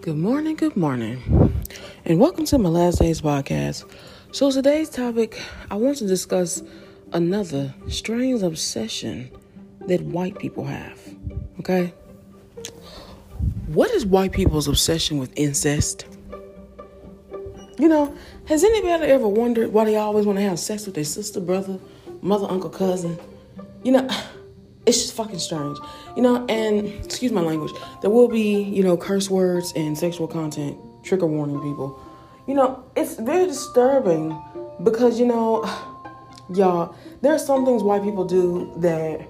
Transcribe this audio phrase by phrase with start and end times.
[0.00, 1.52] Good morning, good morning,
[2.04, 3.84] and welcome to my last day's podcast.
[4.30, 5.42] So, today's topic,
[5.72, 6.62] I want to discuss
[7.12, 9.28] another strange obsession
[9.88, 11.00] that white people have.
[11.58, 11.92] Okay?
[13.66, 16.06] What is white people's obsession with incest?
[17.76, 21.04] You know, has anybody ever wondered why they always want to have sex with their
[21.04, 21.80] sister, brother,
[22.22, 23.18] mother, uncle, cousin?
[23.82, 24.08] You know,
[24.88, 25.78] it's just fucking strange.
[26.16, 30.26] You know, and excuse my language, there will be, you know, curse words and sexual
[30.26, 32.02] content, trigger warning people.
[32.46, 34.40] You know, it's very disturbing
[34.82, 35.62] because, you know,
[36.54, 39.28] y'all, there are some things white people do that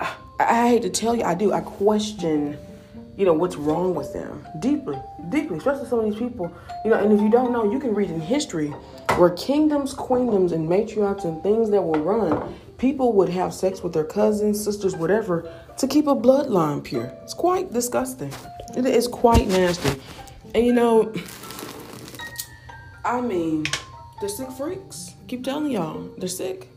[0.00, 1.52] I, I hate to tell you, I do.
[1.52, 2.58] I question,
[3.16, 6.52] you know, what's wrong with them deeply, deeply, especially some of these people,
[6.84, 8.74] you know, and if you don't know, you can read in history
[9.18, 13.92] where kingdoms, queendoms, and matriarchs and things that were run people would have sex with
[13.92, 17.12] their cousins, sisters, whatever, to keep a bloodline pure.
[17.22, 18.32] It's quite disgusting.
[18.76, 20.00] It is quite nasty.
[20.54, 21.12] And you know,
[23.04, 23.64] I mean,
[24.20, 25.14] they're sick freaks.
[25.28, 26.68] Keep telling y'all, they're sick.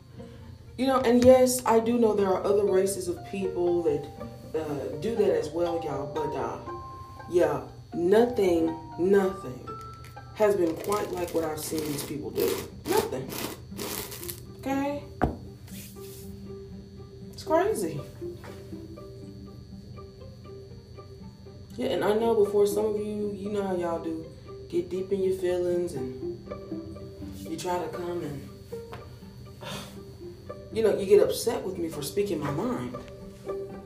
[0.77, 4.05] You know, and yes, I do know there are other races of people that
[4.55, 6.13] uh, do that as well, y'all.
[6.13, 6.57] But uh,
[7.29, 7.61] yeah,
[7.93, 9.67] nothing, nothing
[10.35, 12.49] has been quite like what I've seen these people do.
[12.87, 13.29] Nothing.
[14.59, 15.03] Okay?
[17.49, 17.99] Crazy.
[21.77, 24.23] Yeah, and I know before some of you, you know how y'all do,
[24.69, 26.37] get deep in your feelings and
[27.39, 28.49] you try to come and,
[30.73, 32.95] you know, you get upset with me for speaking my mind.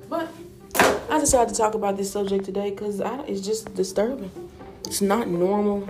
[0.09, 0.27] But
[1.09, 4.31] I decided to talk about this subject today because it's just disturbing.
[4.87, 5.87] It's not normal.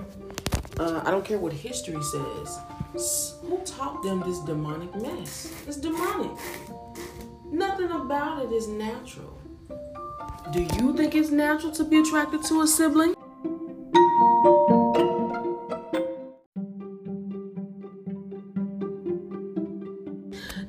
[0.78, 3.40] Uh, I don't care what history says.
[3.42, 5.52] Who taught them this demonic mess?
[5.66, 6.38] It's demonic.
[7.54, 9.40] Nothing about it is natural.
[10.52, 13.14] Do you think it's natural to be attracted to a sibling?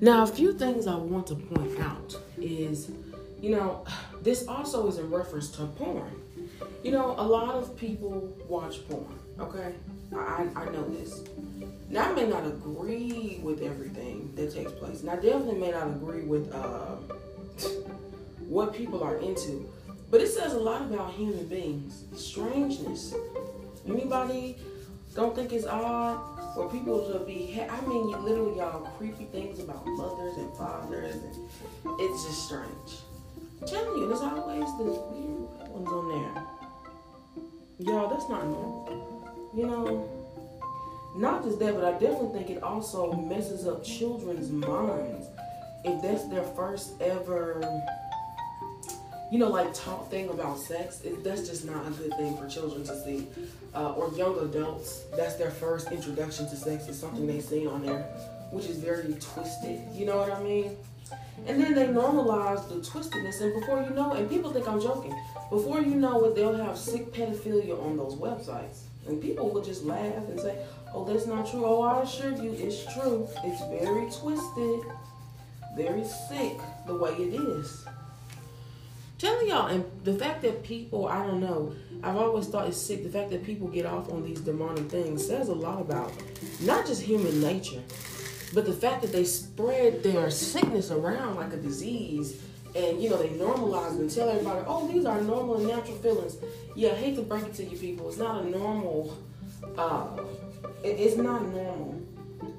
[0.02, 2.90] Now, a few things I want to point out is,
[3.40, 3.86] you know,
[4.20, 6.20] this also is in reference to porn.
[6.82, 9.72] You know, a lot of people watch porn, okay?
[10.14, 11.24] I, I know this.
[11.94, 15.86] Now, I may not agree with everything that takes place, and I definitely may not
[15.86, 16.96] agree with uh,
[18.48, 19.72] what people are into,
[20.10, 22.02] but it says a lot about human beings.
[22.16, 23.14] Strangeness.
[23.86, 24.56] Anybody
[25.14, 26.18] don't think it's odd
[26.56, 31.14] for people to be, I mean, you literally, y'all, creepy things about mothers and fathers,
[31.14, 32.90] and it's just strange.
[33.62, 36.42] I'm telling you, there's always the weird ones on there.
[37.78, 39.52] Y'all, that's not normal.
[39.54, 40.13] You know,
[41.16, 45.28] not just that, but I definitely think it also messes up children's minds
[45.84, 47.60] if that's their first ever,
[49.30, 51.02] you know, like talk thing about sex.
[51.02, 53.26] It, that's just not a good thing for children to see,
[53.74, 55.04] uh, or young adults.
[55.16, 56.88] That's their first introduction to sex.
[56.88, 58.02] Is something they see on there,
[58.50, 59.80] which is very twisted.
[59.92, 60.76] You know what I mean?
[61.46, 65.14] And then they normalize the twistedness, and before you know, and people think I'm joking.
[65.50, 68.84] Before you know it, they'll have sick pedophilia on those websites.
[69.06, 70.64] And people will just laugh and say,
[70.94, 71.64] oh, that's not true.
[71.64, 73.28] Oh, I assure you, it's true.
[73.44, 74.80] It's very twisted,
[75.76, 77.84] very sick the way it is.
[79.18, 83.02] Telling y'all, and the fact that people, I don't know, I've always thought it's sick.
[83.02, 86.12] The fact that people get off on these demonic things says a lot about
[86.60, 87.82] not just human nature,
[88.52, 92.40] but the fact that they spread their sickness around like a disease
[92.74, 96.36] and you know they normalize and tell everybody, oh, these are normal and natural feelings.
[96.74, 99.16] Yeah, I hate to break it to you people, it's not a normal.
[99.76, 100.06] Uh,
[100.82, 102.00] it, it's not normal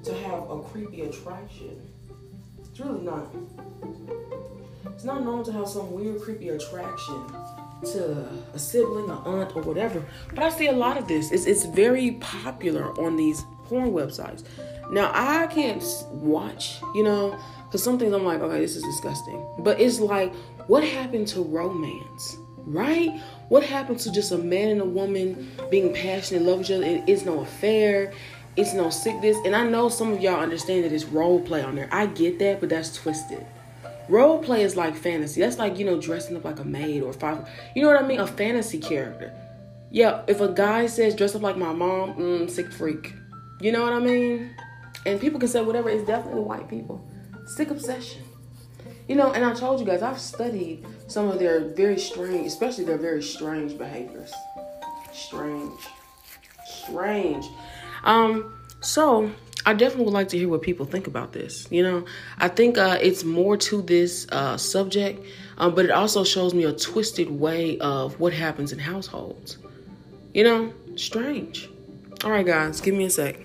[0.04, 1.80] to have a creepy attraction.
[2.58, 3.34] It's really not.
[4.86, 7.26] It's not normal to have some weird, creepy attraction
[7.92, 10.02] to a sibling, an aunt, or whatever.
[10.30, 11.32] But I see a lot of this.
[11.32, 14.44] It's it's very popular on these porn websites.
[14.90, 19.44] Now I can't watch, you know, because some things I'm like, okay, this is disgusting.
[19.58, 20.34] But it's like,
[20.68, 22.36] what happened to romance,
[22.66, 23.20] right?
[23.48, 26.84] What happened to just a man and a woman being passionate, love each other?
[26.84, 28.12] It is no affair.
[28.56, 29.36] It's no sickness.
[29.44, 31.88] And I know some of y'all understand that it's role play on there.
[31.92, 33.46] I get that, but that's twisted.
[34.08, 35.40] Role play is like fantasy.
[35.40, 37.48] That's like, you know, dressing up like a maid or five.
[37.74, 38.20] You know what I mean?
[38.20, 39.32] A fantasy character.
[39.90, 43.12] Yeah, if a guy says dress up like my mom, mm, sick freak.
[43.60, 44.54] You know what I mean?
[45.04, 45.88] And people can say whatever.
[45.88, 47.06] It's definitely white people.
[47.46, 48.22] Sick obsession.
[49.08, 52.84] You know, and I told you guys, I've studied some of their very strange, especially
[52.84, 54.32] their very strange behaviors.
[55.12, 55.80] Strange.
[56.66, 57.46] Strange.
[58.04, 59.30] Um, so
[59.64, 61.66] I definitely would like to hear what people think about this.
[61.70, 62.04] You know,
[62.38, 65.24] I think uh, it's more to this uh, subject,
[65.58, 69.58] um, but it also shows me a twisted way of what happens in households.
[70.34, 71.68] You know, strange.
[72.24, 73.40] All right, guys, give me a sec.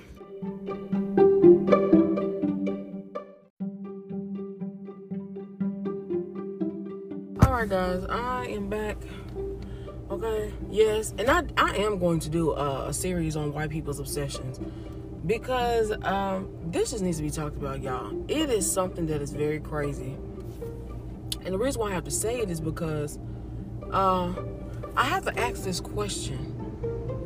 [7.62, 8.98] Right, guys, I am back.
[10.10, 14.00] Okay, yes, and I I am going to do a, a series on white people's
[14.00, 14.60] obsessions
[15.28, 18.26] because um, this just needs to be talked about, y'all.
[18.28, 20.18] It is something that is very crazy,
[21.46, 23.20] and the reason why I have to say it is because
[23.92, 24.34] uh,
[24.98, 26.38] I have to ask this question: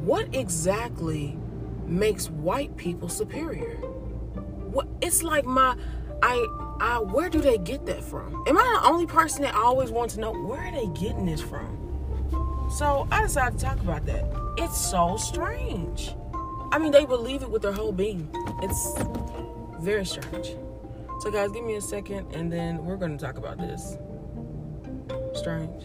[0.06, 1.38] What exactly
[1.88, 3.78] makes white people superior?
[3.78, 5.78] What it's like my
[6.22, 6.46] I
[6.80, 8.44] I where do they get that from?
[8.48, 11.42] Am I the only person that always wants to know where are they getting this
[11.42, 11.82] from?
[12.78, 14.26] So I decided to talk about that.
[14.58, 16.16] It's so strange.
[16.72, 18.28] I mean, they believe it with their whole being.
[18.62, 18.98] It's
[19.82, 20.56] very strange.
[21.22, 23.98] So, guys, give me a second and then we're going to talk about this.
[25.34, 25.84] Strange.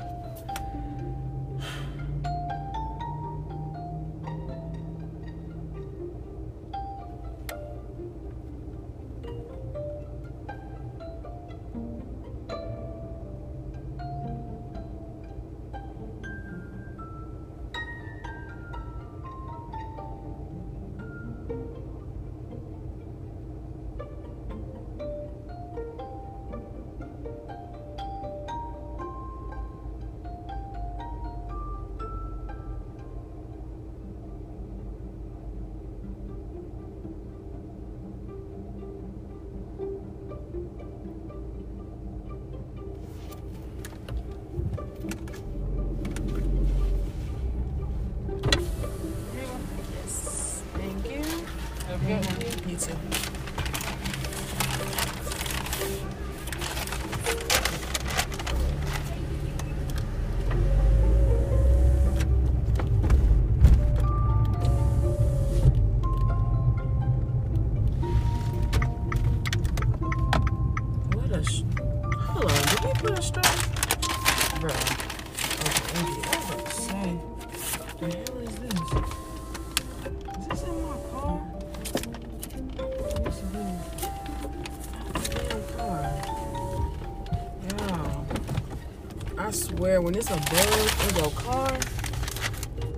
[90.01, 91.79] When it's a bug in your car.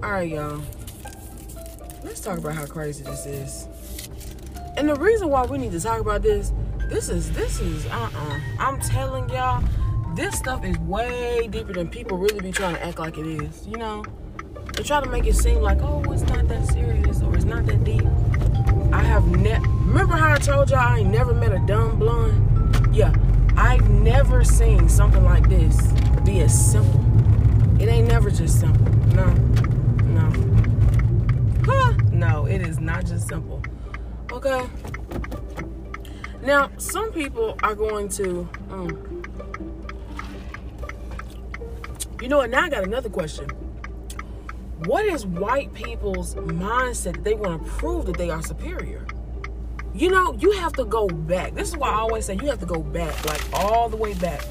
[0.02, 0.62] Alright, y'all.
[2.04, 3.68] Let's talk about how crazy this is.
[4.76, 6.52] And the reason why we need to talk about this,
[6.88, 8.40] this is this is uh-uh.
[8.58, 9.62] I'm telling y'all,
[10.14, 13.66] this stuff is way deeper than people really be trying to act like it is.
[13.66, 14.04] You know?
[14.76, 17.66] They try to make it seem like, oh, it's not that serious or it's not
[17.66, 18.06] that deep.
[18.92, 22.94] I have never remember how I told y'all I ain't never met a dumb blonde?
[22.94, 23.14] Yeah,
[23.56, 25.91] I've never seen something like this
[26.24, 27.00] be as simple.
[27.80, 28.92] It ain't never just simple.
[29.14, 29.26] No,
[30.04, 30.30] no.
[31.64, 31.92] Huh?
[32.12, 33.62] No, it is not just simple.
[34.30, 34.64] Okay.
[36.42, 38.48] Now, some people are going to.
[38.70, 39.22] Um,
[42.20, 42.50] you know what?
[42.50, 43.48] Now I got another question.
[44.84, 49.06] What is white people's mindset that they want to prove that they are superior?
[49.94, 51.54] You know, you have to go back.
[51.54, 54.14] This is why I always say you have to go back, like all the way
[54.14, 54.42] back,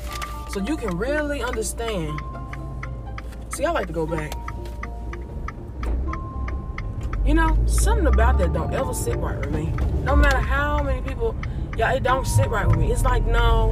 [0.52, 2.20] so you can really understand.
[3.50, 4.34] See, I like to go back.
[7.26, 9.72] You know, something about that don't ever sit right with me.
[10.04, 11.36] No matter how many people,
[11.78, 12.92] yeah, it don't sit right with me.
[12.92, 13.72] It's like, no,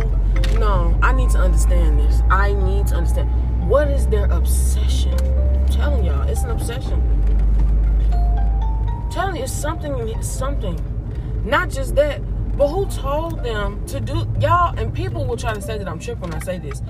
[0.58, 2.22] no, I need to understand this.
[2.30, 3.68] I need to understand.
[3.68, 5.14] What is their obsession?
[5.14, 7.02] I'm telling y'all, it's an obsession.
[8.14, 10.80] I'm telling you, it's something, it's something.
[11.44, 12.22] Not just that,
[12.60, 15.98] but who told them to do, y'all, and people will try to say that I'm
[15.98, 16.82] tripping when I say this.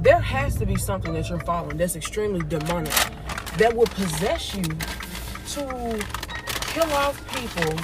[0.00, 2.94] There has to be something that you're following that's extremely demonic
[3.58, 6.06] that will possess you to
[6.72, 7.78] kill off people,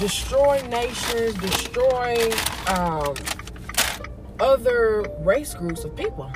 [0.00, 2.16] destroy nations, destroy
[2.68, 3.14] um,
[4.40, 6.32] other race groups of people.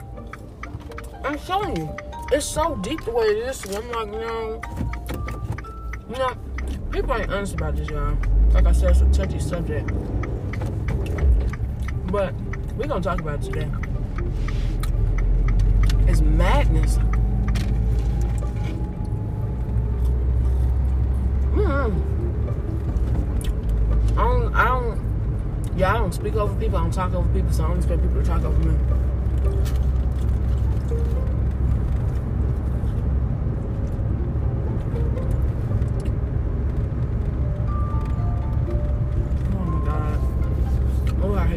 [1.24, 1.96] I'm telling you,
[2.30, 3.64] it's so deep the way it is.
[3.74, 4.60] I'm like, you know,
[6.10, 6.36] you know,
[6.90, 8.18] people ain't honest about this, y'all.
[8.52, 9.90] Like I said, it's a touchy subject,
[12.10, 12.34] but
[12.76, 13.68] we're gonna talk about it today.
[16.06, 16.98] It's madness.
[21.52, 22.16] Mm-hmm.
[24.18, 26.78] I don't, I don't, yeah, I don't speak over people.
[26.78, 28.76] I don't talk over people, so I don't expect people to talk over me.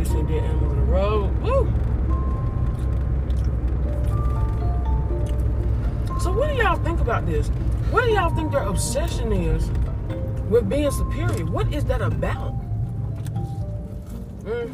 [0.08, 1.41] end the road.
[1.41, 1.65] Woo!
[6.20, 7.48] So what do y'all think about this?
[7.91, 9.70] What do y'all think their obsession is
[10.50, 11.46] with being superior?
[11.46, 12.56] What is that about?
[14.44, 14.74] Mm.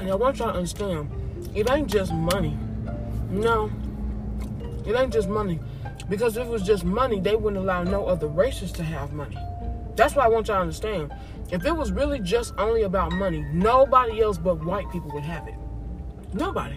[0.00, 1.10] And I want y'all to understand,
[1.54, 2.56] it ain't just money.
[3.30, 3.70] No,
[4.86, 5.60] it ain't just money.
[6.08, 9.38] Because if it was just money, they wouldn't allow no other races to have money.
[9.96, 11.12] That's what I want y'all to understand.
[11.50, 15.46] If it was really just only about money, nobody else but white people would have
[15.46, 15.54] it.
[16.32, 16.76] Nobody.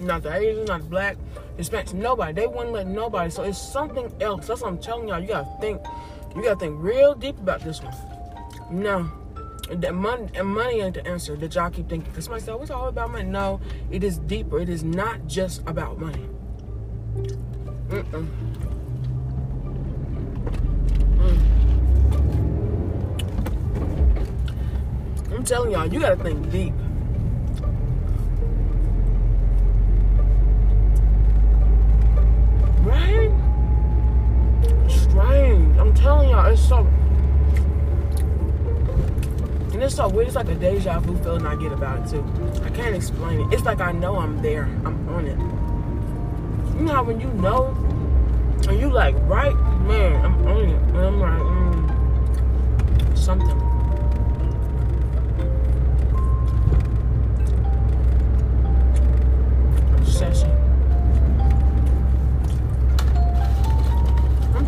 [0.00, 1.16] Not the Asians, not the black,
[1.56, 2.32] Hispanics, nobody.
[2.32, 3.30] They wouldn't let nobody.
[3.30, 4.48] So it's something else.
[4.48, 5.20] That's what I'm telling y'all.
[5.20, 5.80] You gotta think.
[6.34, 7.94] You gotta think real deep about this one.
[8.70, 9.10] No.
[9.70, 12.10] That money and money ain't the answer that y'all keep thinking.
[12.10, 13.24] Because somebody said, oh, it's all about money.
[13.24, 13.60] No,
[13.90, 14.58] it is deeper.
[14.58, 16.26] It is not just about money.
[17.88, 18.28] Mm-mm.
[21.16, 21.53] Mm.
[25.34, 26.72] I'm telling y'all, you gotta think deep.
[32.80, 33.30] Right?
[34.88, 35.76] Strange.
[35.76, 36.86] I'm telling y'all, it's so.
[39.72, 40.28] And it's so weird.
[40.28, 42.24] It's like a deja vu feeling I get about it too.
[42.62, 43.52] I can't explain it.
[43.52, 44.64] It's like I know I'm there.
[44.84, 45.36] I'm on it.
[46.78, 47.74] You know how when you know
[48.68, 50.80] and you like, right, man, I'm on it.
[50.94, 51.42] And I'm like,
[53.02, 53.63] mm, something.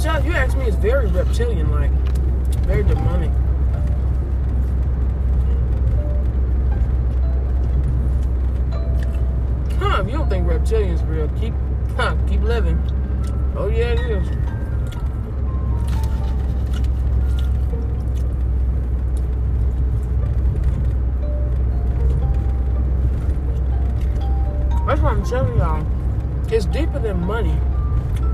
[0.08, 1.90] I'm you, ask me, it's very reptilian like,
[2.64, 3.30] very demonic.
[9.78, 11.52] Huh, if you don't think reptilian's real, keep
[11.96, 12.78] huh, keep living.
[13.56, 14.28] Oh yeah it is.
[24.86, 25.84] That's what I'm telling y'all.
[26.52, 27.58] It's deeper than money.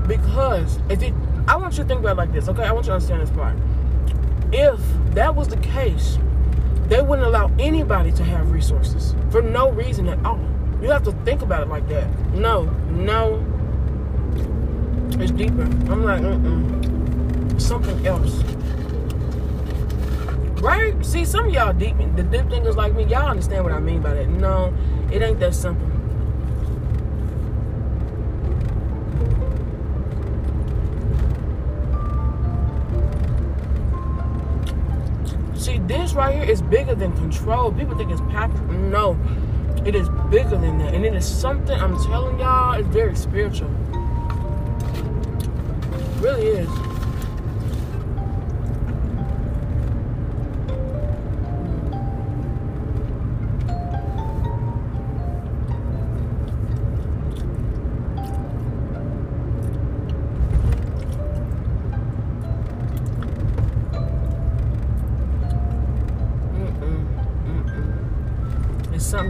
[0.07, 1.13] Because if it
[1.47, 2.63] I want you to think about it like this, okay?
[2.63, 3.55] I want you to understand this part.
[4.51, 4.79] If
[5.13, 6.17] that was the case,
[6.87, 10.39] they wouldn't allow anybody to have resources for no reason at all.
[10.81, 12.07] You have to think about it like that.
[12.33, 13.43] No, no.
[15.19, 15.63] It's deeper.
[15.63, 17.61] I'm like, mm-mm.
[17.61, 18.43] Something else.
[20.61, 20.93] Right?
[21.05, 24.01] See, some of y'all deep, the deep thinkers like me, y'all understand what I mean
[24.01, 24.29] by that.
[24.29, 24.73] No,
[25.11, 25.92] it ain't that simple.
[36.15, 37.71] Right here is bigger than control.
[37.71, 38.49] People think it's power.
[38.71, 39.17] No,
[39.85, 40.93] it is bigger than that.
[40.93, 43.69] And it is something, I'm telling y'all, it's very spiritual.
[45.93, 46.92] It really is.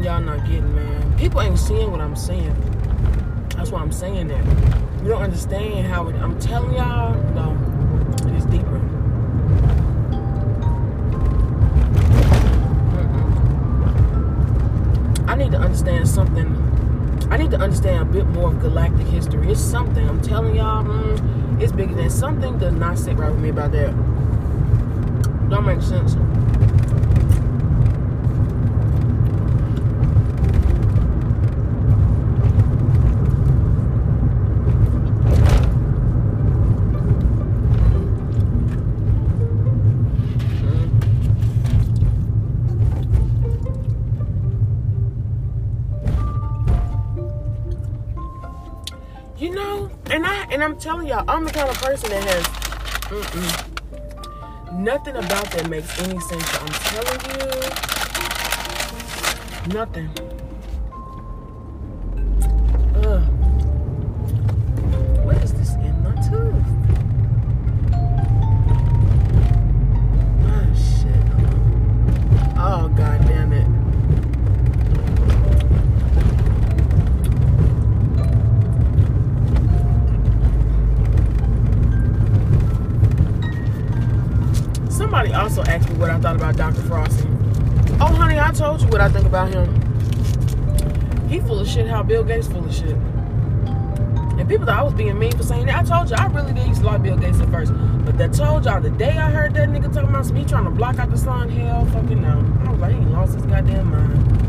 [0.03, 1.17] Y'all not getting, man.
[1.17, 2.53] People ain't seeing what I'm saying.
[3.55, 4.45] That's why I'm saying that.
[5.01, 7.57] You don't understand how it, I'm telling y'all, no,
[8.27, 8.81] it is deeper.
[15.25, 16.51] I need to understand something.
[17.31, 19.49] I need to understand a bit more of galactic history.
[19.51, 20.07] It's something.
[20.07, 22.57] I'm telling y'all, mm, it's bigger than something.
[22.57, 23.91] Does not sit right with me about that.
[25.49, 26.15] Don't make sense.
[50.63, 52.45] And I'm telling y'all, I'm the kind of person that has
[53.11, 56.57] mm-mm, nothing about that makes any sense.
[56.61, 57.19] I'm telling
[59.67, 60.32] you, nothing.
[89.33, 91.27] about him.
[91.27, 91.87] He full of shit.
[91.87, 92.95] How Bill Gates full of shit.
[94.37, 95.79] And people thought I was being mean for saying that.
[95.79, 97.73] I told you I really did used to like Bill Gates at first,
[98.05, 100.69] but that told y'all the day I heard that nigga talking about me trying to
[100.69, 101.49] block out the sun.
[101.49, 102.45] Hell, fucking no.
[102.63, 104.43] I was like, he lost his goddamn mind.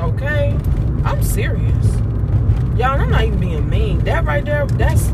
[0.00, 0.56] okay?
[1.04, 1.86] I'm serious.
[2.76, 3.98] Y'all, I'm not even being mean.
[4.00, 5.12] That right there, that's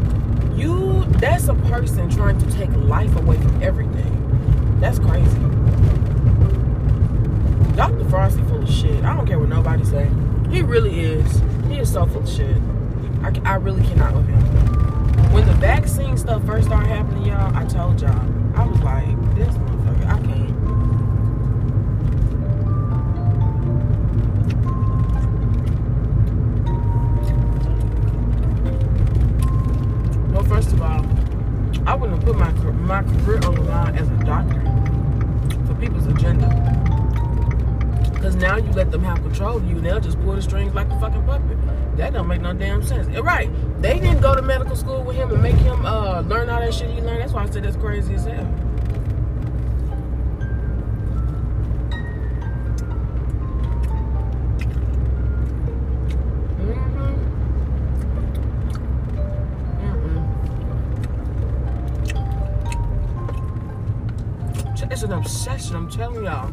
[0.54, 3.98] you, that's a person trying to take life away from everything.
[4.80, 5.38] That's crazy.
[7.75, 8.04] Dr.
[8.06, 9.04] Fauci full of shit.
[9.04, 10.11] I don't care what nobody say.
[10.50, 11.42] He really is.
[11.68, 12.56] He is so full of shit.
[13.23, 14.40] I, I really cannot with him.
[15.32, 18.20] When the vaccine stuff first started happening, y'all, I told y'all.
[18.56, 19.17] I was like,
[39.38, 41.57] control you, they'll just pull the strings like a fucking puppet.
[41.97, 43.07] That don't make no damn sense.
[43.18, 43.49] Right?
[43.80, 46.75] They didn't go to medical school with him and make him uh, learn all that
[46.75, 47.21] shit he learned.
[47.21, 48.54] That's why I said that's crazy as hell.
[64.90, 66.52] It's an obsession, I'm telling y'all.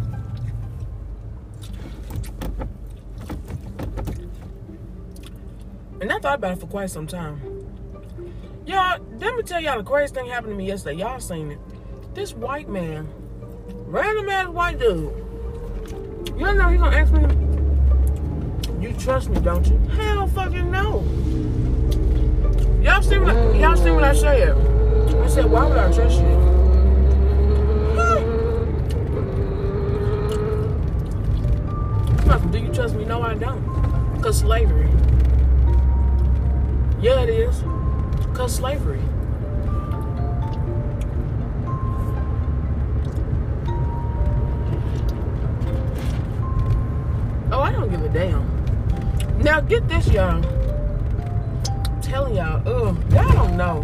[6.05, 7.39] And I thought about it for quite some time.
[8.65, 10.97] Y'all, let me tell y'all the craziest thing happened to me yesterday.
[10.97, 11.59] Y'all seen it.
[12.15, 13.07] This white man,
[13.85, 15.13] random ass white dude.
[16.35, 17.21] Y'all know he gonna ask me,
[18.81, 19.77] you trust me, don't you?
[19.89, 21.03] Hell fucking no.
[22.81, 24.57] Y'all see what I, y'all see what I said?
[25.17, 26.55] I said, why would I trust you?
[32.51, 33.05] Do you trust me?
[33.05, 33.63] No, I don't.
[34.23, 34.89] Cause slavery.
[37.01, 37.63] Yeah, it is.
[38.27, 39.01] Because slavery.
[47.51, 48.55] Oh, I don't give a damn.
[49.39, 50.43] Now, get this, y'all.
[50.43, 53.81] I'm telling y'all, ugh, y'all don't know.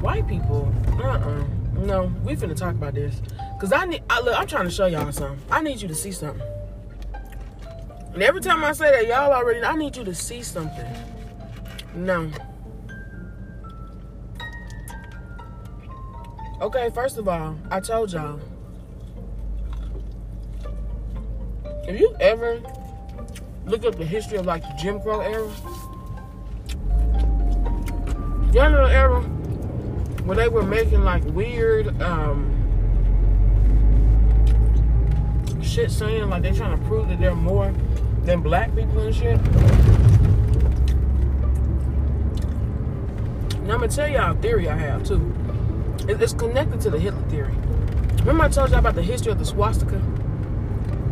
[0.00, 1.44] White people, uh-uh.
[1.78, 3.22] No, we finna talk about this.
[3.54, 5.40] Because I need, I, look, I'm trying to show y'all something.
[5.50, 6.46] I need you to see something.
[8.12, 10.86] And every time I say that, y'all already, I need you to see something.
[11.94, 12.30] No.
[16.60, 18.40] Okay, first of all, I told y'all.
[21.86, 22.62] If you ever
[23.66, 25.50] look up the history of like the Jim Crow era,
[28.52, 29.20] y'all know the era
[30.24, 32.48] where they were making like weird um,
[35.62, 37.74] shit saying like they're trying to prove that they're more
[38.22, 39.40] than black people and shit.
[43.64, 45.32] Now I'm gonna tell y'all a theory I have too.
[46.08, 47.54] It's connected to the Hitler theory.
[48.20, 49.96] Remember I told you about the history of the swastika?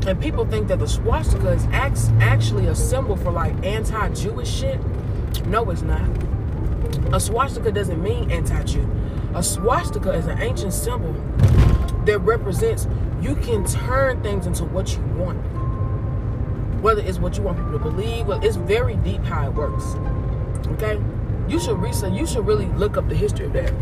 [0.07, 1.65] And people think that the swastika is
[2.21, 4.81] actually a symbol for like anti-Jewish shit.
[5.47, 6.03] No, it's not.
[7.13, 8.89] A swastika doesn't mean anti-Jew.
[9.35, 11.13] A swastika is an ancient symbol
[12.05, 12.89] that represents
[13.21, 15.39] you can turn things into what you want.
[16.83, 19.85] Whether it's what you want people to believe, well, it's very deep how it works.
[20.73, 21.01] Okay?
[21.51, 23.73] You should research, you should really look up the history of that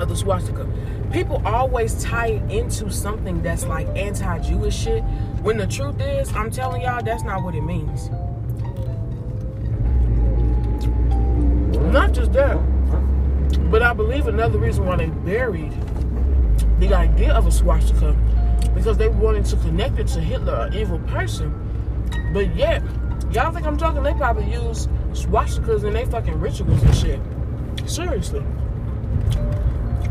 [0.00, 0.66] of the swastika.
[1.12, 5.02] People always tie it into something that's like anti-Jewish shit.
[5.42, 8.08] When the truth is, I'm telling y'all, that's not what it means.
[11.92, 12.56] Not just that,
[13.70, 15.74] but I believe another reason why they buried
[16.78, 18.16] the idea of a swastika
[18.74, 21.52] because they wanted to connect it to Hitler, an evil person.
[22.32, 22.82] But yet,
[23.32, 24.02] y'all think I'm talking?
[24.02, 27.20] They probably use swastikas in their fucking rituals and shit.
[27.88, 28.44] Seriously.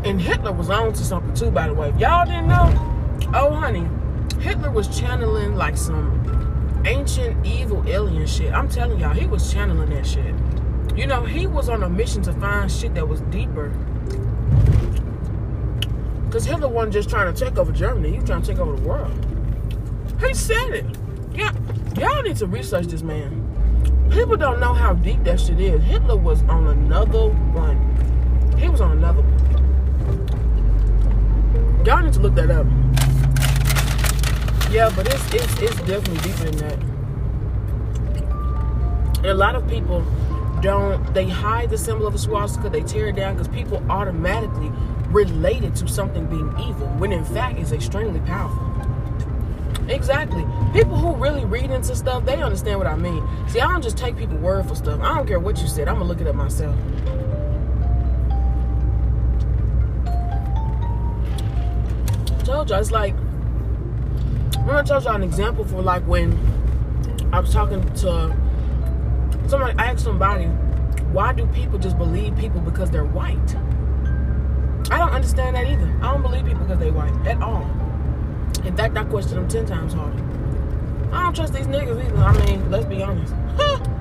[0.04, 1.90] And Hitler was on to something too, by the way.
[1.90, 3.86] If y'all didn't know, oh honey,
[4.40, 8.52] Hitler was channeling like some ancient evil alien shit.
[8.52, 10.34] I'm telling y'all, he was channeling that shit.
[10.96, 13.68] You know, he was on a mission to find shit that was deeper.
[16.26, 18.76] Because Hitler wasn't just trying to take over Germany, he was trying to take over
[18.76, 19.12] the world.
[20.20, 20.86] He said it.
[21.34, 21.52] Yeah,
[21.96, 23.39] y'all need to research this man.
[24.10, 25.82] People don't know how deep that shit is.
[25.84, 27.78] Hitler was on another one.
[28.58, 29.36] He was on another one.
[31.84, 32.66] Y'all need to look that up.
[34.70, 36.78] Yeah, but it's it's it's definitely deeper than that.
[39.24, 40.04] A lot of people
[40.60, 44.70] don't they hide the symbol of a swastika, they tear it down because people automatically
[45.08, 48.66] relate it to something being evil, when in fact it's extremely powerful.
[49.88, 50.44] Exactly.
[50.72, 53.26] People who really read into stuff, they understand what I mean.
[53.48, 55.00] See, I don't just take people word for stuff.
[55.00, 55.88] I don't care what you said.
[55.88, 56.76] I'm gonna look it up myself.
[62.50, 63.14] told y'all, it's like,
[64.58, 66.32] remember I told y'all an example for like when
[67.32, 68.36] I was talking to
[69.46, 70.46] somebody, I asked somebody,
[71.12, 73.56] why do people just believe people because they're white?
[74.90, 75.96] I don't understand that either.
[76.02, 77.62] I don't believe people because they white at all.
[78.64, 80.29] In fact, I question them ten times harder.
[81.12, 82.16] I don't trust these niggas either.
[82.18, 83.34] I mean, let's be honest.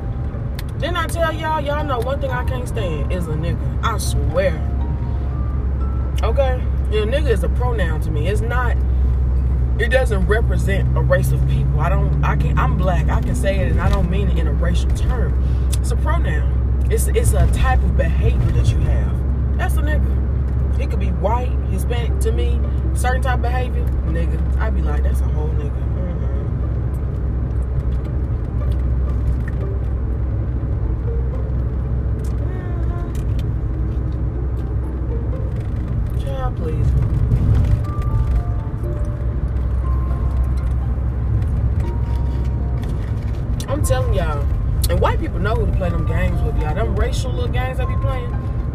[0.79, 1.59] Didn't I tell y'all?
[1.59, 3.83] Y'all know one thing I can't stand is a nigga.
[3.83, 4.53] I swear.
[6.23, 6.63] Okay?
[6.91, 8.27] Know, nigga is a pronoun to me.
[8.27, 8.77] It's not
[9.79, 11.79] it doesn't represent a race of people.
[11.79, 13.09] I don't I can I'm black.
[13.09, 15.69] I can say it and I don't mean it in a racial term.
[15.79, 16.87] It's a pronoun.
[16.91, 19.57] It's it's a type of behavior that you have.
[19.57, 20.29] That's a nigga.
[20.79, 22.59] It could be white, Hispanic to me,
[22.93, 24.57] certain type of behavior, nigga.
[24.59, 25.88] I'd be like, that's a whole nigga.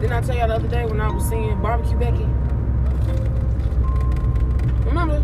[0.05, 2.27] Didn't I tell y'all the other day when I was seeing Barbecue Becky?
[4.85, 5.19] Remember?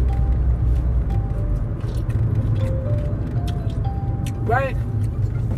[4.40, 4.75] Right?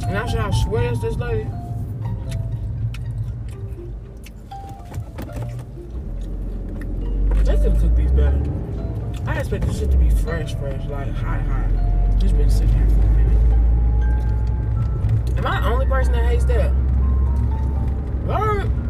[0.08, 1.48] And I should have swears this lady.
[7.44, 8.42] They could cook these better.
[9.28, 11.70] I expect this shit to be fresh, fresh, like hot, hot.
[12.18, 13.38] Just been sitting here for a minute.
[15.38, 16.70] Am I the only person that hates that?
[18.26, 18.81] What?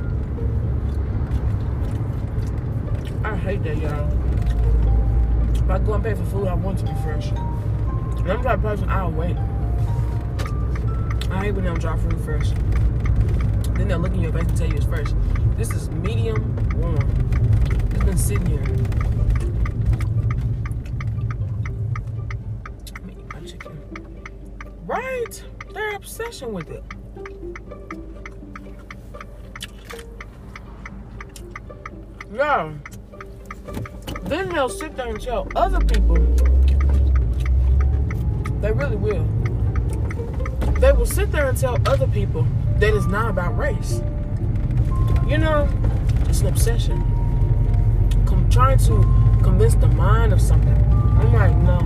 [3.32, 4.08] I hate that, y'all.
[5.54, 7.30] If I go and pay for food, I want to be fresh.
[7.30, 9.38] And I'm of person, I'll wait.
[11.30, 12.50] I hate when they don't drop food fresh.
[13.74, 15.08] Then they'll look in your face and tell you it's fresh.
[15.56, 16.98] This is medium warm.
[17.92, 18.60] It's been sitting here.
[23.32, 23.82] My chicken.
[24.84, 25.42] Right?
[25.72, 26.84] Their obsession with it.
[32.30, 32.72] Yeah.
[34.32, 36.16] Then they'll sit there and tell other people.
[38.62, 39.24] They really will.
[40.80, 42.46] They will sit there and tell other people
[42.78, 44.00] that it's not about race.
[45.28, 45.68] You know,
[46.30, 46.96] it's an obsession.
[48.24, 49.02] Com- trying to
[49.42, 50.78] convince the mind of something.
[50.78, 51.80] I'm like, no,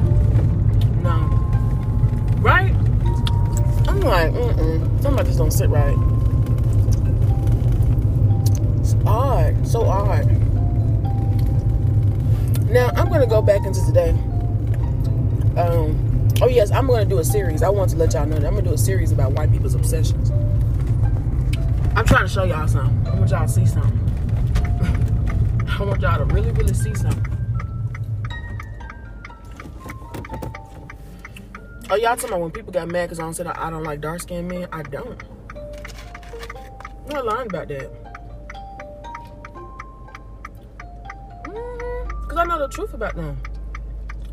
[1.03, 1.17] no.
[2.39, 2.73] Right?
[3.89, 5.03] I'm like, mm-mm.
[5.03, 5.97] Something just don't sit right.
[8.79, 9.67] It's odd.
[9.67, 10.46] So odd.
[12.71, 14.11] Now, I'm to go back into today.
[15.57, 17.63] Um, oh, yes, I'm to do a series.
[17.63, 19.75] I want to let y'all know that I'm to do a series about white people's
[19.75, 20.31] obsessions.
[21.97, 23.07] I'm trying to show y'all something.
[23.07, 24.01] I want y'all to see something.
[25.79, 27.37] I want y'all to really, really see something.
[31.89, 34.01] Oh, y'all talking about when people got mad because I don't say I don't like
[34.01, 34.67] dark skinned men?
[34.73, 35.23] I don't.
[35.55, 38.06] I'm not lying about that.
[42.59, 43.39] Know the truth about them.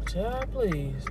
[0.07, 1.05] Child, please.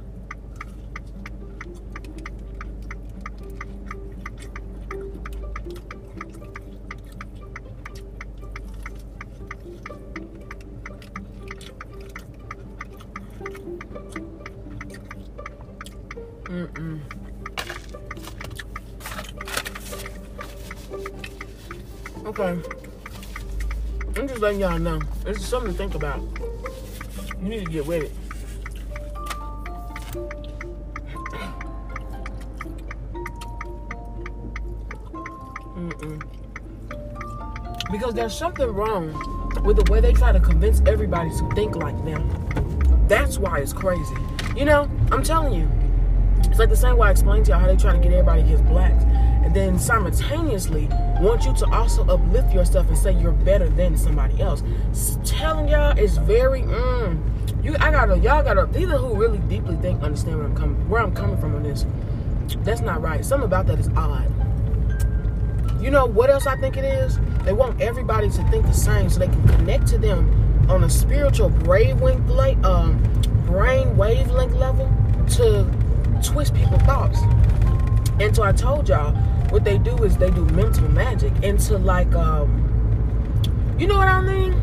[16.45, 17.01] Mm-mm.
[22.27, 22.59] Okay.
[24.17, 25.01] I'm just letting y'all know.
[25.25, 26.42] This is something to think about.
[27.53, 28.13] Need to get with it.
[35.77, 36.23] Mm-mm.
[37.93, 39.13] Because there's something wrong
[39.67, 42.27] with the way they try to convince everybody to think like them.
[43.07, 44.17] That's why it's crazy.
[44.57, 45.69] You know, I'm telling you,
[46.49, 48.41] it's like the same way I explained to y'all how they try to get everybody
[48.41, 49.05] against blacks.
[49.53, 50.89] Then simultaneously
[51.21, 54.63] want you to also uplift yourself and say you're better than somebody else.
[55.25, 59.77] telling y'all it's very mm, you I gotta y'all gotta these are who really deeply
[59.77, 61.87] think understand where I'm coming where I'm coming from on this.
[62.65, 63.25] That's not right.
[63.25, 64.33] Something about that is odd.
[65.83, 67.19] You know what else I think it is?
[67.45, 70.91] They want everybody to think the same so they can connect to them on a
[70.91, 73.03] spiritual wavelength, um,
[73.47, 74.91] brain wavelength level
[75.31, 75.69] to
[76.23, 77.19] twist people's thoughts.
[78.21, 79.13] And so I told y'all,
[79.53, 82.49] what they do is they do mental magic into like, um,
[83.79, 84.55] you know what I mean?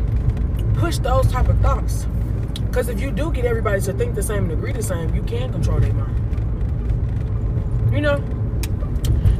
[0.74, 2.08] Push those type of thoughts.
[2.66, 5.22] Because if you do get everybody to think the same and agree the same, you
[5.22, 6.16] can control their mind.
[7.94, 8.18] You know?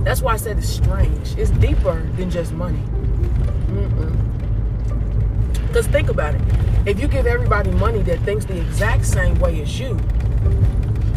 [0.05, 1.37] That's why I said it's strange.
[1.37, 2.83] It's deeper than just money.
[5.67, 6.43] Because think about it.
[6.87, 9.99] If you give everybody money that thinks the exact same way as you,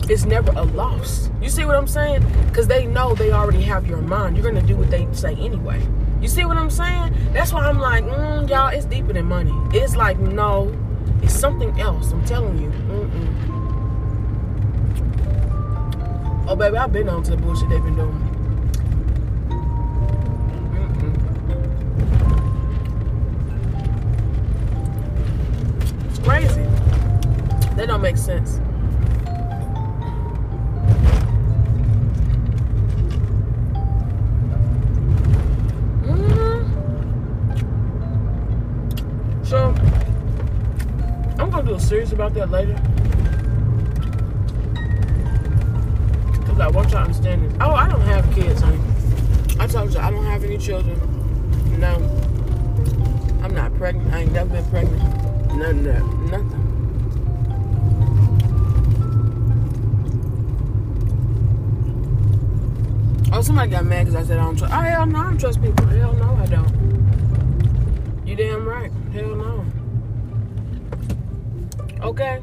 [0.10, 1.30] it's never a loss.
[1.42, 2.26] You see what I'm saying?
[2.48, 4.36] Because they know they already have your mind.
[4.36, 5.82] You're going to do what they say anyway.
[6.22, 7.14] You see what I'm saying?
[7.34, 9.54] That's why I'm like, mm, y'all, it's deeper than money.
[9.78, 10.74] It's like, no,
[11.22, 12.12] it's something else.
[12.12, 12.70] I'm telling you.
[12.70, 13.54] Mm-mm.
[16.48, 18.30] Oh, baby, I've been on to the bullshit they've been doing.
[26.10, 26.64] It's crazy.
[27.76, 28.60] That don't make sense.
[42.36, 42.76] About that later.
[46.46, 47.54] Cause I want y'all to understand this.
[47.62, 48.80] Oh, I don't have kids, honey.
[49.60, 51.00] I told you I don't have any children.
[51.80, 51.96] No.
[53.44, 54.14] I'm not pregnant.
[54.14, 55.02] I ain't never been pregnant.
[55.56, 56.04] None of that.
[56.32, 56.60] Nothing.
[63.32, 64.74] Oh, somebody got mad because I said I don't trust.
[64.74, 65.86] Oh, hell no, I don't trust people.
[65.88, 66.72] Hell no, I don't.
[68.26, 68.92] You damn right.
[69.12, 69.66] Hell no.
[72.04, 72.42] Okay?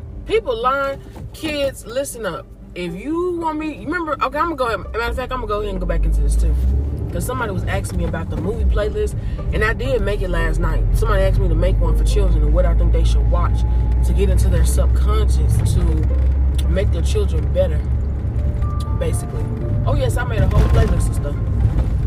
[0.71, 1.01] Lying.
[1.33, 2.47] Kids, listen up.
[2.77, 4.93] If you want me, remember, okay, I'm gonna go ahead.
[4.93, 6.55] Matter of fact, I'm gonna go ahead and go back into this too.
[7.09, 9.17] Because somebody was asking me about the movie playlist,
[9.53, 10.85] and I did make it last night.
[10.95, 13.63] Somebody asked me to make one for children and what I think they should watch
[14.07, 17.79] to get into their subconscious to make their children better,
[19.01, 19.45] basically.
[19.87, 21.37] Oh, yes, I made a whole playlist of stuff.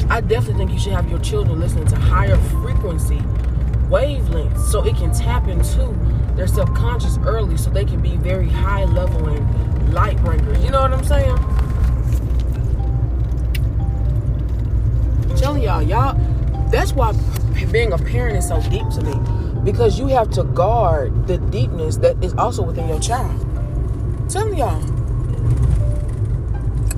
[0.10, 3.22] I definitely think you should have your children listening to higher frequency
[3.90, 5.94] wavelengths so it can tap into
[6.36, 10.64] their subconscious early so they can be very high level and light bringers.
[10.64, 11.38] You know what I'm saying?
[15.30, 16.18] I'm telling y'all, y'all,
[16.70, 17.14] that's why
[17.72, 19.16] being a parent is so deep to me.
[19.64, 23.40] Because you have to guard the deepness that is also within your child.
[24.30, 24.82] Telling y'all.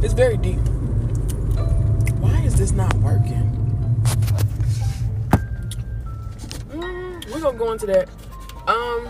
[0.04, 0.60] It's very deep.
[2.19, 3.52] Why is this not working?
[6.71, 8.10] Mm, we're gonna go into that.
[8.67, 9.08] Um,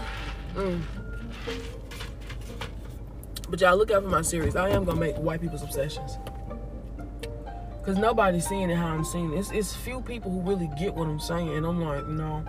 [3.50, 4.56] but y'all look out for my series.
[4.56, 6.18] I am gonna make white people's obsessions.
[7.86, 9.38] Cause nobody's seeing it how I'm seeing it.
[9.38, 12.44] It's, it's few people who really get what I'm saying, and I'm like, no,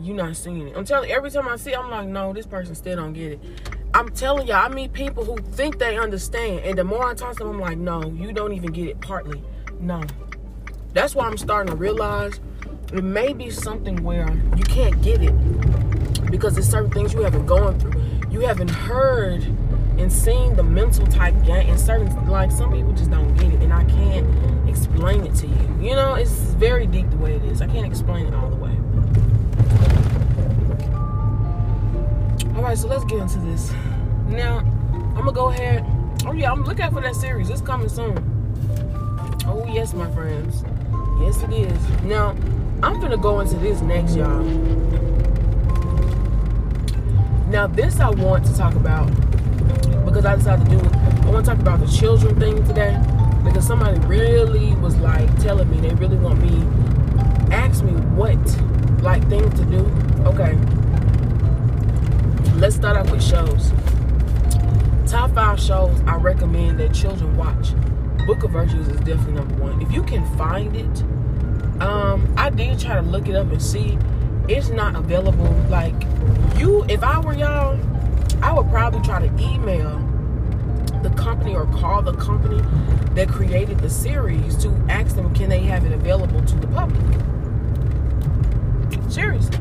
[0.00, 0.76] you're not seeing it.
[0.76, 1.10] I'm telling.
[1.10, 3.40] Every time I see, it, I'm like, no, this person still don't get it.
[3.92, 7.36] I'm telling y'all, I meet people who think they understand, and the more I talk
[7.38, 9.42] to them, I'm like, no, you don't even get it partly.
[9.80, 10.04] No.
[10.92, 12.38] That's why I'm starting to realize
[12.92, 15.34] it may be something where you can't get it
[16.30, 18.00] because there's certain things you haven't gone through.
[18.30, 19.42] You haven't heard
[19.98, 23.62] and seen the mental type game, and certain like some people just don't get it,
[23.62, 25.78] and I can't explain it to you.
[25.80, 27.60] You know, it's very deep the way it is.
[27.60, 28.76] I can't explain it all the way.
[32.56, 33.72] All right, so let's get into this.
[34.26, 35.84] Now, I'm gonna go ahead.
[36.26, 37.50] Oh yeah, I'm looking out for that series.
[37.50, 38.16] It's coming soon.
[39.46, 40.64] Oh yes, my friends.
[41.20, 42.02] Yes, it is.
[42.02, 42.36] Now,
[42.82, 45.07] I'm gonna go into this next, y'all.
[47.48, 49.06] Now, this I want to talk about
[50.04, 50.78] because I decided to do.
[51.26, 53.00] I want to talk about the children thing today
[53.42, 56.62] because somebody really was like telling me they really want me
[57.50, 58.36] ask me what
[59.02, 59.80] like things to do.
[60.26, 60.56] Okay,
[62.58, 63.72] let's start off with shows.
[65.10, 67.72] Top five shows I recommend that children watch.
[68.26, 69.80] Book of Virtues is definitely number one.
[69.80, 71.02] If you can find it,
[71.80, 73.96] um, I did try to look it up and see.
[74.48, 75.52] It's not available.
[75.68, 75.94] Like
[76.56, 77.78] you, if I were y'all,
[78.42, 79.98] I would probably try to email
[81.02, 82.62] the company or call the company
[83.14, 87.20] that created the series to ask them can they have it available to the public.
[89.10, 89.58] Seriously.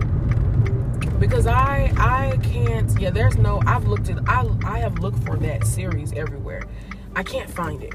[1.20, 5.36] Because I I can't yeah, there's no I've looked at I I have looked for
[5.38, 6.64] that series everywhere.
[7.16, 7.94] I can't find it.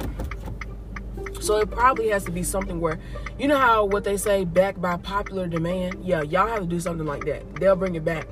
[1.43, 3.01] So it probably has to be something where,
[3.37, 6.05] you know how what they say, back by popular demand.
[6.05, 7.57] Yeah, y'all have to do something like that.
[7.57, 8.29] They'll bring it back.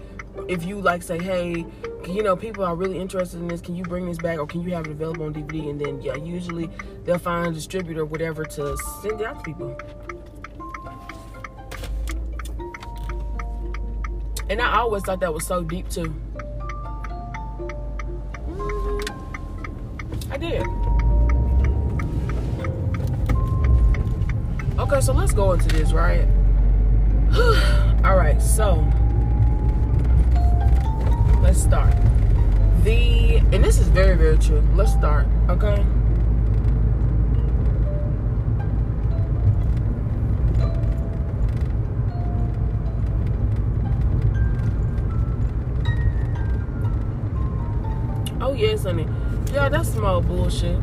[0.47, 1.67] If you like say, hey,
[2.09, 3.61] you know, people are really interested in this.
[3.61, 5.71] Can you bring this back, or can you have it available on DVD?
[5.71, 6.71] And then yeah, usually
[7.05, 9.77] they'll find a distributor or whatever to send it out to people.
[14.49, 16.15] And I always thought that was so deep too.
[18.47, 20.33] Mm-hmm.
[20.33, 20.65] I did.
[24.81, 26.27] Okay, so let's go into this, right?
[28.03, 28.77] All right, so
[31.43, 31.95] let's start.
[32.83, 34.67] The and this is very very true.
[34.75, 35.85] Let's start, okay?
[48.41, 49.07] Oh yes, honey.
[49.53, 50.79] Yeah, that's small bullshit.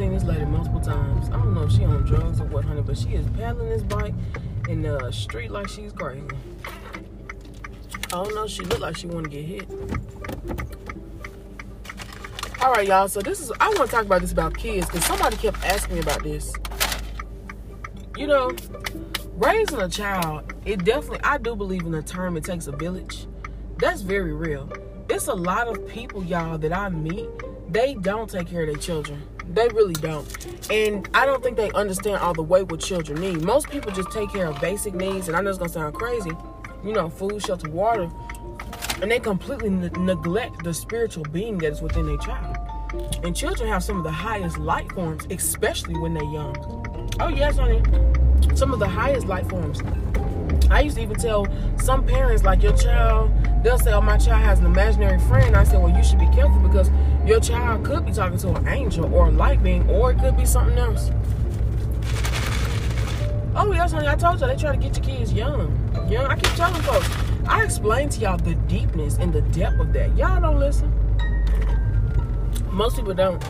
[0.00, 1.28] Seen this lady multiple times.
[1.28, 3.82] I don't know if she on drugs or what, honey, but she is pedaling this
[3.82, 4.14] bike
[4.66, 6.26] in the street like she's crazy.
[8.06, 8.46] I don't know.
[8.46, 9.68] She looked like she want to get hit.
[12.62, 13.08] All right, y'all.
[13.08, 15.96] So this is I want to talk about this about kids because somebody kept asking
[15.96, 16.54] me about this.
[18.16, 18.52] You know,
[19.34, 23.26] raising a child, it definitely I do believe in the term it takes a village.
[23.76, 24.72] That's very real.
[25.10, 27.28] It's a lot of people, y'all, that I meet.
[27.70, 29.22] They don't take care of their children.
[29.46, 30.70] They really don't.
[30.70, 33.42] And I don't think they understand all the way what children need.
[33.42, 36.30] Most people just take care of basic needs, and I know it's gonna sound crazy,
[36.84, 38.08] you know, food, shelter, water,
[39.02, 42.56] and they completely ne- neglect the spiritual being that is within their child.
[43.22, 47.08] And children have some of the highest light forms, especially when they're young.
[47.20, 47.82] Oh yes, honey,
[48.54, 49.82] some of the highest light forms.
[50.70, 51.46] I used to even tell
[51.78, 53.30] some parents, like your child,
[53.62, 56.28] they'll say, "Oh, my child has an imaginary friend." I said, "Well, you should be
[56.28, 56.90] careful because
[57.24, 60.36] your child could be talking to an angel or a light being, or it could
[60.36, 61.10] be something else."
[63.56, 64.08] Oh yes, honey.
[64.08, 65.76] I told you they try to get your kids young.
[66.08, 66.26] Young.
[66.26, 67.08] I keep telling folks.
[67.46, 70.16] I explain to y'all the deepness and the depth of that.
[70.16, 70.92] Y'all don't listen.
[72.70, 73.42] Most people don't.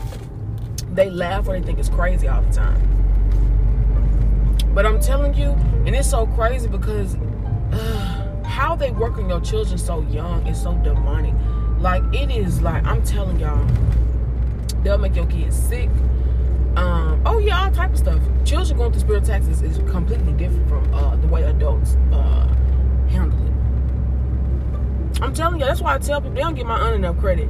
[0.95, 2.81] They laugh or they think it's crazy all the time.
[4.73, 7.15] But I'm telling you, and it's so crazy because
[7.71, 11.33] uh, how they work on your children so young is so demonic.
[11.79, 13.65] Like it is like I'm telling y'all,
[14.83, 15.89] they'll make your kids sick.
[16.75, 18.19] Um, oh yeah, all type of stuff.
[18.45, 22.47] Children going through spiritual taxes is completely different from uh, the way adults uh,
[23.09, 25.21] handle it.
[25.21, 27.49] I'm telling you, that's why I tell people they don't get my aunt enough credit.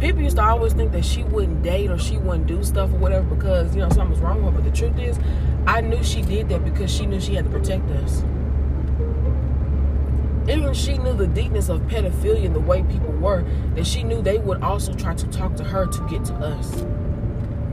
[0.00, 2.96] People used to always think that she wouldn't date or she wouldn't do stuff or
[2.98, 4.60] whatever because you know something was wrong with her.
[4.60, 5.18] But the truth is,
[5.68, 8.22] I knew she did that because she knew she had to protect us.
[10.48, 14.22] Even she knew the deepness of pedophilia and the way people were, that she knew
[14.22, 16.86] they would also try to talk to her to get to us.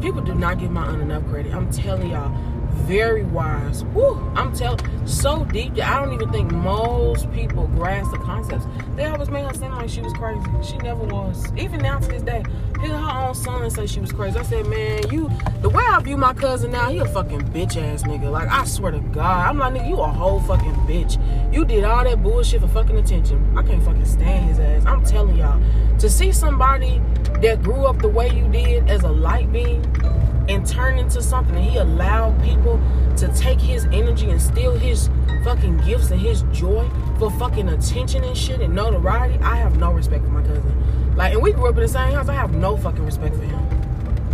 [0.01, 1.55] People do not give my aunt enough credit.
[1.55, 2.35] I'm telling y'all,
[2.75, 3.83] very wise.
[3.85, 8.65] Woo, I'm telling, so deep I don't even think most people grasp the concepts.
[8.95, 10.41] They always made her seem like she was crazy.
[10.63, 11.51] She never was.
[11.57, 12.43] Even now to this day,
[12.81, 14.37] her own son say she was crazy.
[14.37, 15.29] I said, man, you,
[15.61, 18.31] the way I view my cousin now, he a fucking bitch ass nigga.
[18.31, 21.53] Like, I swear to God, I'm like, nigga, you a whole fucking bitch.
[21.53, 23.57] You did all that bullshit for fucking attention.
[23.57, 24.85] I can't fucking stand his ass.
[24.85, 25.61] I'm telling y'all,
[25.99, 27.01] to see somebody
[27.41, 29.81] that grew up the way you did as a light being
[30.47, 32.79] and turn into something and he allowed people
[33.17, 35.09] to take his energy and steal his
[35.43, 39.91] fucking gifts and his joy for fucking attention and shit and notoriety, I have no
[39.91, 41.15] respect for my cousin.
[41.15, 42.27] Like, and we grew up in the same house.
[42.27, 43.69] I have no fucking respect for him.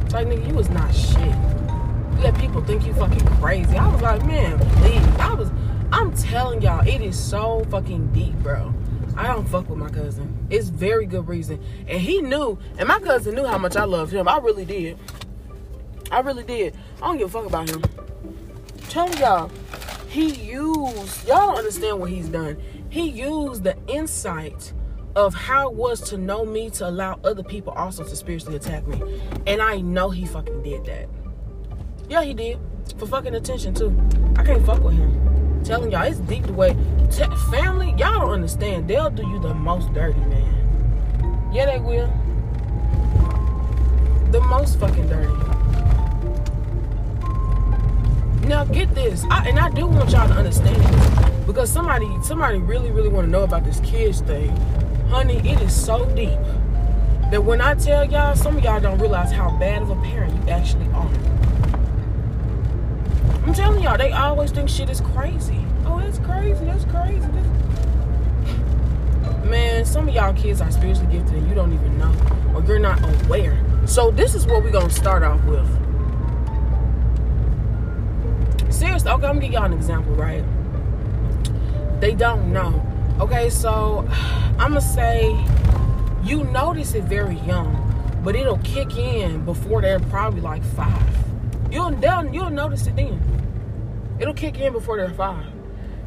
[0.09, 1.17] Like, nigga, you was not shit.
[1.17, 3.77] You let people think you fucking crazy.
[3.77, 5.05] I was like, man, please.
[5.19, 5.51] I was,
[5.91, 8.73] I'm telling y'all, it is so fucking deep, bro.
[9.15, 10.47] I don't fuck with my cousin.
[10.49, 11.63] It's very good reason.
[11.87, 14.27] And he knew, and my cousin knew how much I loved him.
[14.27, 14.97] I really did.
[16.11, 16.75] I really did.
[17.01, 17.83] I don't give a fuck about him.
[18.89, 19.49] Tell y'all,
[20.09, 22.57] he used, y'all don't understand what he's done.
[22.89, 24.73] He used the insight
[25.15, 28.85] of how it was to know me to allow other people also to spiritually attack
[28.87, 29.01] me.
[29.47, 31.07] And I know he fucking did that.
[32.09, 32.59] Yeah, he did.
[32.97, 33.95] For fucking attention too.
[34.35, 35.63] I can't fuck with him.
[35.63, 36.75] Telling y'all, it's deep the way.
[37.09, 38.87] T- family, y'all don't understand.
[38.87, 41.49] They'll do you the most dirty, man.
[41.53, 42.11] Yeah, they will.
[44.31, 45.60] The most fucking dirty.
[48.47, 52.57] Now get this, I, and I do want y'all to understand this because somebody, somebody
[52.57, 54.55] really, really want to know about this kids thing.
[55.07, 56.39] Honey, it is so deep
[57.31, 60.33] that when I tell y'all, some of y'all don't realize how bad of a parent
[60.33, 61.11] you actually are.
[63.45, 65.65] I'm telling y'all, they always think shit is crazy.
[65.85, 66.65] Oh, that's crazy.
[66.65, 67.19] That's crazy.
[67.19, 67.47] That's...
[69.45, 72.13] Man, some of y'all kids are spiritually gifted and you don't even know,
[72.55, 73.57] or you're not aware.
[73.85, 75.80] So this is what we're gonna start off with.
[79.01, 80.43] Okay, I'm gonna give y'all an example, right?
[81.99, 82.85] They don't know.
[83.19, 84.07] Okay, so
[84.59, 85.35] I'm gonna say
[86.23, 91.17] you notice it very young, but it'll kick in before they're probably like five.
[91.71, 91.93] You'll
[92.33, 93.19] you'll notice it then.
[94.19, 95.47] It'll kick in before they're five.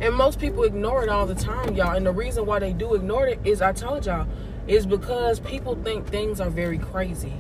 [0.01, 1.97] And most people ignore it all the time, y'all.
[1.97, 4.27] And the reason why they do ignore it is I told y'all,
[4.67, 7.33] is because people think things are very crazy.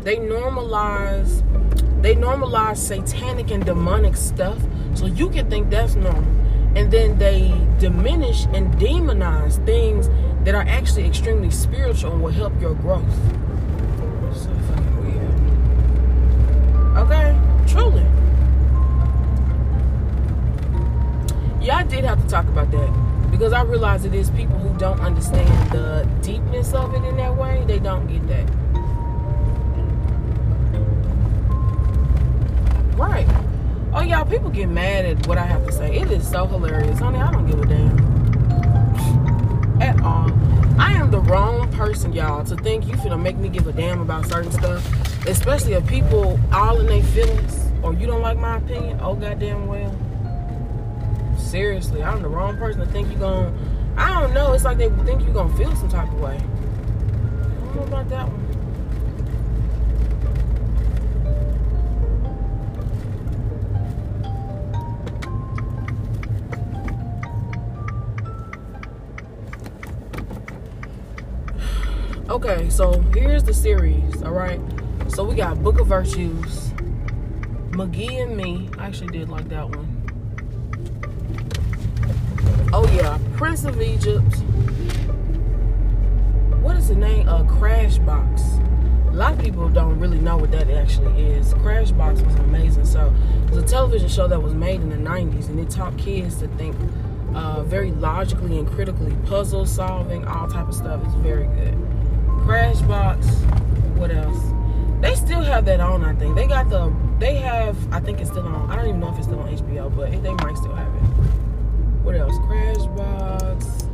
[0.00, 1.42] They normalize
[2.00, 4.58] they normalize satanic and demonic stuff
[4.94, 6.24] so you can think that's normal.
[6.76, 10.08] And then they diminish and demonize things
[10.44, 13.02] that are actually extremely spiritual and will help your growth.
[14.34, 15.34] So fucking weird.
[16.98, 17.36] Okay?
[17.66, 18.06] Truly.
[21.60, 24.76] Yeah, I did have to talk about that because I realize it is people who
[24.78, 27.64] don't understand the deepness of it in that way.
[27.66, 28.67] They don't get that.
[32.98, 33.28] Right.
[33.94, 35.94] Oh, y'all, people get mad at what I have to say.
[35.98, 36.98] It is so hilarious.
[36.98, 37.96] Honey, I don't give a damn.
[39.80, 40.32] At all.
[40.80, 44.00] I am the wrong person, y'all, to think you finna make me give a damn
[44.00, 44.84] about certain stuff.
[45.28, 48.98] Especially if people all in their feelings or you don't like my opinion.
[49.00, 49.94] Oh, goddamn well.
[51.38, 53.56] Seriously, I'm the wrong person to think you're gonna.
[53.96, 54.54] I don't know.
[54.54, 56.34] It's like they think you're gonna feel some type of way.
[56.34, 58.47] I don't know about that one.
[72.30, 74.60] Okay, so here's the series, all right?
[75.08, 76.72] So we got Book of Virtues,
[77.70, 78.68] McGee and Me.
[78.76, 79.88] I actually did like that one.
[82.70, 84.42] Oh yeah, Prince of Egypt.
[86.60, 87.26] What is the name?
[87.26, 89.08] Uh, Crashbox.
[89.08, 91.54] A lot of people don't really know what that actually is.
[91.54, 92.84] Crashbox was amazing.
[92.84, 93.10] So
[93.46, 96.48] it's a television show that was made in the 90s, and it taught kids to
[96.58, 96.76] think
[97.34, 101.00] uh, very logically and critically, puzzle solving, all type of stuff.
[101.06, 101.87] It's very good.
[102.48, 103.26] Crashbox.
[103.98, 104.40] What else?
[105.02, 106.02] They still have that on.
[106.02, 106.90] I think they got the.
[107.18, 107.76] They have.
[107.92, 108.70] I think it's still on.
[108.70, 111.00] I don't even know if it's still on HBO, but they might still have it.
[112.02, 112.34] What else?
[112.46, 113.84] Crash Box.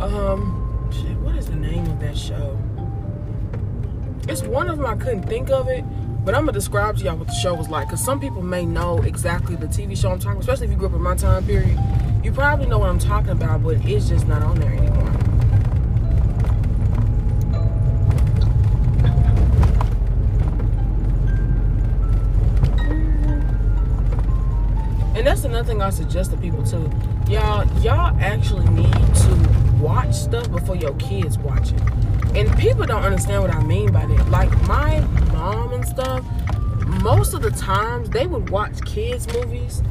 [0.00, 1.16] Um, shit.
[1.20, 2.58] What is the name of that show?
[4.28, 4.84] It's one of them.
[4.84, 5.82] I couldn't think of it.
[6.26, 8.66] But I'm gonna describe to y'all what the show was like, because some people may
[8.66, 11.46] know exactly the TV show I'm talking, especially if you grew up in my time
[11.46, 11.78] period.
[12.22, 15.21] You probably know what I'm talking about, but it's just not on there anymore.
[25.22, 26.90] And that's another thing I suggest to people too.
[27.30, 31.80] Y'all, y'all actually need to watch stuff before your kids watch it.
[32.34, 34.28] And people don't understand what I mean by that.
[34.30, 34.98] Like my
[35.32, 36.24] mom and stuff,
[37.04, 39.84] most of the times they would watch kids movies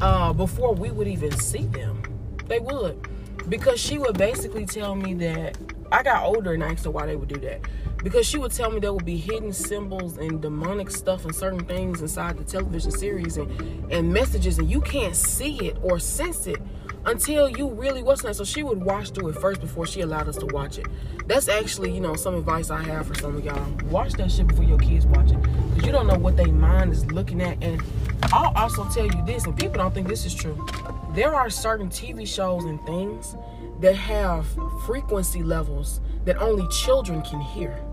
[0.00, 2.02] uh, before we would even see them.
[2.48, 3.00] They would.
[3.48, 5.58] Because she would basically tell me that
[5.92, 7.60] I got older and I asked her why they would do that.
[8.02, 11.64] Because she would tell me there would be hidden symbols and demonic stuff and certain
[11.64, 16.46] things inside the television series and, and messages and you can't see it or sense
[16.46, 16.60] it
[17.06, 18.36] until you really watch that.
[18.36, 20.86] So she would watch through it first before she allowed us to watch it.
[21.26, 23.70] That's actually, you know, some advice I have for some of y'all.
[23.90, 25.40] Watch that shit before your kids watch it.
[25.42, 27.62] Because you don't know what their mind is looking at.
[27.62, 27.82] And
[28.24, 30.66] I'll also tell you this, and people don't think this is true.
[31.14, 33.36] There are certain TV shows and things
[33.80, 34.46] that have
[34.86, 37.84] frequency levels that only children can hear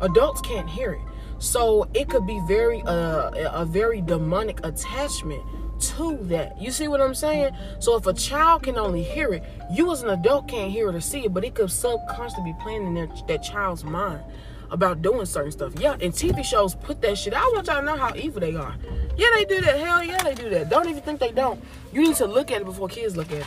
[0.00, 1.00] adults can't hear it
[1.38, 5.42] so it could be very uh, a very demonic attachment
[5.80, 6.60] to that.
[6.60, 7.54] You see what i'm saying?
[7.78, 10.94] So if a child can only hear it you as an adult can't hear it
[10.94, 14.22] or see it but it could subconsciously be playing in their, that child's mind
[14.70, 15.72] about doing certain stuff.
[15.78, 17.34] Yeah and tv shows put that shit.
[17.34, 18.74] I want y'all to know how evil they are.
[19.16, 19.78] Yeah they do that.
[19.78, 20.70] Hell yeah they do that.
[20.70, 21.62] Don't even think they don't.
[21.92, 23.46] You need to look at it before kids look at it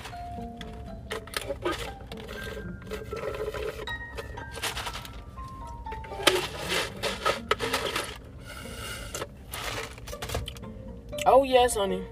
[11.47, 12.03] Yes, honey.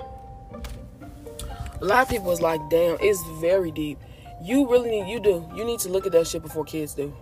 [1.81, 3.99] A lot of people was like, damn, it's very deep.
[4.41, 5.45] You really need you do.
[5.53, 7.13] You need to look at that shit before kids do.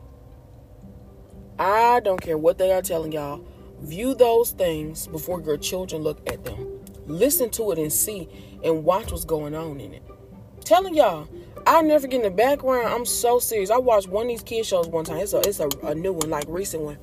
[1.58, 3.44] I don't care what they are telling y'all.
[3.82, 6.86] View those things before your children look at them.
[7.08, 8.30] Listen to it and see
[8.64, 10.04] and watch what's going on in it.
[10.64, 11.28] Telling y'all,
[11.66, 12.90] I never get in the background.
[12.90, 13.72] I'm so serious.
[13.72, 15.18] I watched one of these kid shows one time.
[15.18, 17.00] It's a it's a, a new one, like recent one.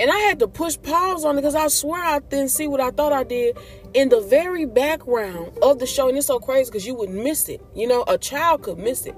[0.00, 2.80] And I had to push pause on it because I swear I didn't see what
[2.80, 3.56] I thought I did
[3.94, 6.08] in the very background of the show.
[6.08, 7.60] And it's so crazy because you would miss it.
[7.74, 9.14] You know, a child could miss it.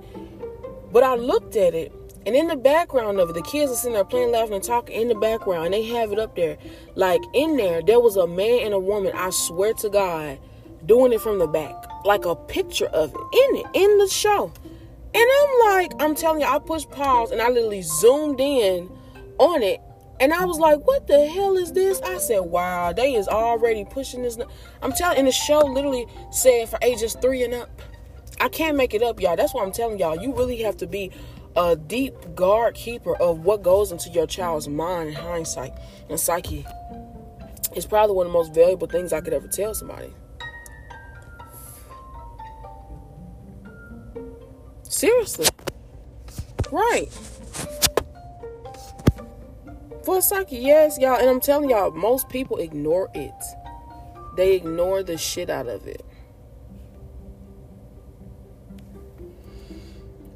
[0.92, 1.92] But I looked at it,
[2.26, 5.00] and in the background of it, the kids are sitting there playing, laughing, and talking
[5.00, 6.58] in the background, and they have it up there.
[6.94, 10.38] Like in there, there was a man and a woman, I swear to God,
[10.84, 11.74] doing it from the back.
[12.04, 14.52] Like a picture of it in it, in the show.
[15.14, 18.90] And I'm like, I'm telling you, I pushed pause and I literally zoomed in
[19.38, 19.80] on it
[20.20, 22.00] and I was like, what the hell is this?
[22.02, 24.38] I said, wow, they is already pushing this.
[24.82, 27.70] I'm telling, and the show literally said for ages three and up.
[28.40, 29.36] I can't make it up, y'all.
[29.36, 30.16] That's why I'm telling y'all.
[30.16, 31.10] You really have to be
[31.56, 35.72] a deep guard keeper of what goes into your child's mind and hindsight
[36.10, 36.66] and psyche.
[37.74, 40.12] It's probably one of the most valuable things I could ever tell somebody.
[44.82, 45.46] Seriously.
[46.70, 47.08] Right.
[50.06, 51.18] For psyche, yes, y'all.
[51.18, 53.34] And I'm telling y'all, most people ignore it.
[54.36, 56.04] They ignore the shit out of it.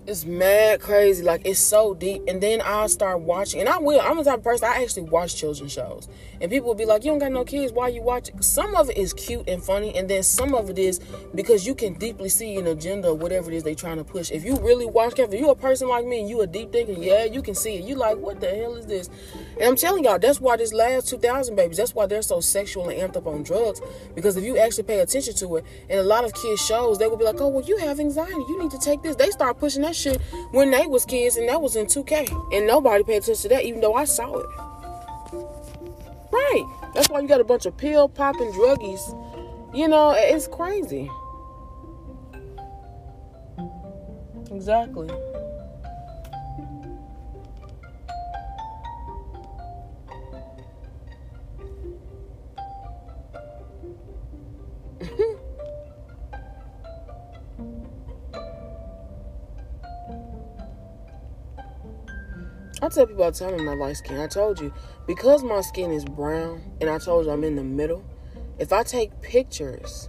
[0.08, 1.22] It's mad crazy.
[1.22, 2.22] Like it's so deep.
[2.26, 3.60] And then I'll start watching.
[3.60, 4.00] And I will.
[4.00, 6.08] I'm the type of person I actually watch children's shows.
[6.40, 8.30] And people will be like, You don't got no kids, why you watch?
[8.40, 11.00] Some of it is cute and funny, and then some of it is
[11.34, 14.30] because you can deeply see an agenda whatever it is they trying to push.
[14.30, 16.92] If you really watch carefully, you a person like me and you a deep thinker,
[16.92, 17.84] yeah, you can see it.
[17.84, 19.10] You like, what the hell is this?
[19.58, 22.88] And I'm telling y'all, that's why this last 2000 babies, that's why they're so sexual
[22.88, 23.80] and amped up on drugs.
[24.14, 27.06] Because if you actually pay attention to it, and a lot of kids shows, they
[27.06, 28.32] will be like, Oh, well, you have anxiety.
[28.32, 29.16] You need to take this.
[29.16, 30.20] They start pushing that shit
[30.52, 33.64] when they was kids, and that was in 2K, and nobody paid attention to that,
[33.64, 34.69] even though I saw it.
[36.32, 36.64] Right.
[36.94, 39.00] That's why you got a bunch of pill popping druggies.
[39.74, 41.10] You know, it's crazy.
[44.50, 45.08] Exactly.
[62.82, 64.18] I tell people all the time I'm not light skin.
[64.18, 64.72] I told you
[65.06, 68.04] because my skin is brown, and I told you I'm in the middle.
[68.58, 70.08] If I take pictures,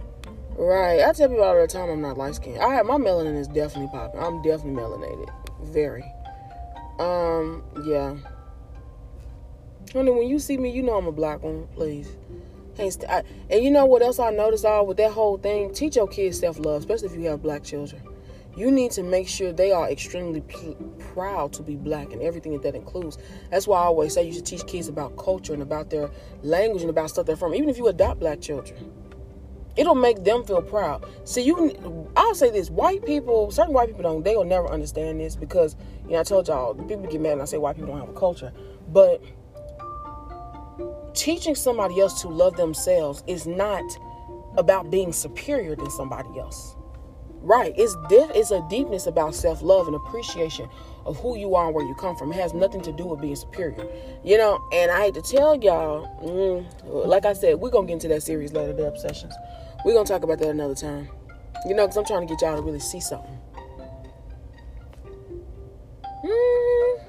[0.56, 1.00] right?
[1.02, 2.58] I tell people all the time I'm not light skin.
[2.58, 4.20] I have my melanin is definitely popping.
[4.20, 5.28] I'm definitely melanated,
[5.64, 6.04] very.
[6.98, 8.16] Um, yeah.
[9.92, 11.66] Honey, when you see me, you know I'm a black one.
[11.74, 12.16] Please.
[12.78, 15.74] And you know what else I noticed all with that whole thing?
[15.74, 18.00] Teach your kids self love, especially if you have black children
[18.56, 22.52] you need to make sure they are extremely pl- proud to be black and everything
[22.52, 23.18] that that includes.
[23.50, 26.10] That's why I always say you should teach kids about culture and about their
[26.42, 27.54] language and about stuff they're from.
[27.54, 28.92] Even if you adopt black children,
[29.76, 31.06] it'll make them feel proud.
[31.24, 35.20] See, you, I'll say this: white people, certain white people don't, they will never understand
[35.20, 37.92] this because you know I told y'all people get mad and I say white people
[37.92, 38.52] don't have a culture,
[38.88, 39.22] but
[41.14, 43.84] teaching somebody else to love themselves is not
[44.56, 46.76] about being superior than somebody else.
[47.42, 47.74] Right.
[47.76, 50.68] It's it's a deepness about self love and appreciation
[51.04, 52.30] of who you are and where you come from.
[52.30, 53.84] It has nothing to do with being superior.
[54.24, 57.94] You know, and I hate to tell y'all, mm, like I said, we're to get
[57.94, 59.34] into that series later, the obsessions.
[59.84, 61.08] We're to talk about that another time.
[61.66, 63.38] You know, because I'm trying to get y'all to really see something.
[66.24, 67.00] Mm.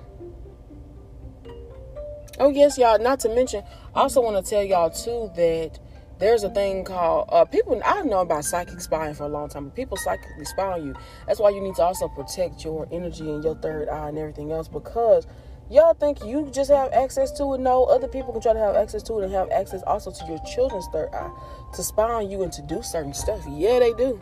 [2.40, 2.98] Oh, yes, y'all.
[2.98, 3.64] Not to mention,
[3.94, 5.80] I also want to tell y'all, too, that
[6.24, 7.82] there's a thing called uh, people.
[7.86, 10.96] I've known about psychic spying for a long time, people psychically spy on you.
[11.28, 14.54] That's why you need to also protect your energy and your third eye and everything
[14.54, 15.28] else because
[15.70, 17.60] y'all think you just have access to it.
[17.60, 20.26] No, other people can try to have access to it and have access also to
[20.26, 21.30] your children's third eye
[21.74, 23.42] to spy on you and to do certain stuff.
[23.50, 24.22] Yeah, they do.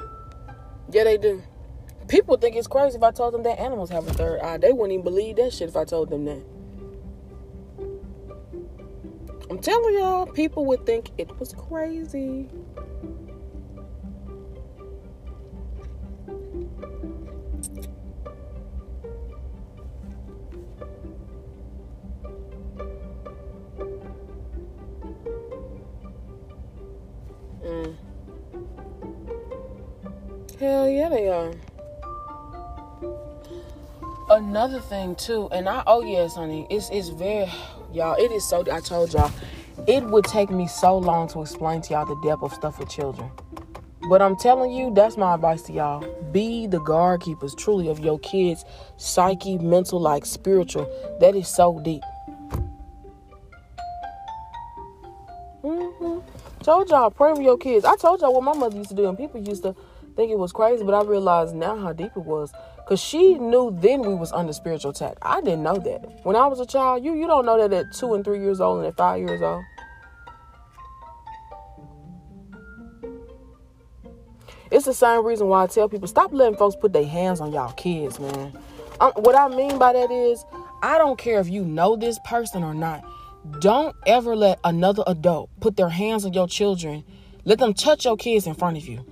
[0.91, 1.43] Yeah, they do.
[2.08, 4.58] People think it's crazy if I told them that animals have a third eye.
[4.58, 6.43] They wouldn't even believe that shit if I told them that.
[9.62, 12.49] Telling y'all, people would think it was crazy.
[27.64, 27.95] Mm.
[30.59, 31.53] Hell yeah, they are.
[34.30, 37.51] Another thing too, and I oh yes, honey, it's it's very
[37.94, 38.16] y'all.
[38.16, 38.64] It is so.
[38.72, 39.32] I told y'all,
[39.88, 42.89] it would take me so long to explain to y'all the depth of stuff with
[42.89, 43.30] children.
[44.10, 46.06] But I'm telling you, that's my advice to y'all.
[46.32, 48.66] Be the guard keepers, truly, of your kids'
[48.98, 50.89] psyche, mental, like spiritual.
[51.20, 52.02] That is so deep.
[55.64, 56.20] Mm-hmm.
[56.64, 57.86] Told y'all, pray for your kids.
[57.86, 59.76] I told y'all what my mother used to do, and people used to
[60.16, 62.52] think it was crazy, but I realized now how deep it was.
[62.88, 65.18] Cause she knew then we was under spiritual attack.
[65.22, 66.26] I didn't know that.
[66.26, 68.60] When I was a child, you you don't know that at two and three years
[68.60, 69.64] old and at five years old.
[74.72, 77.52] It's the same reason why I tell people stop letting folks put their hands on
[77.52, 78.58] y'all kids, man.
[79.00, 80.46] Um, what I mean by that is,
[80.82, 83.04] I don't care if you know this person or not.
[83.60, 87.04] Don't ever let another adult put their hands on your children.
[87.44, 89.06] Let them touch your kids in front of you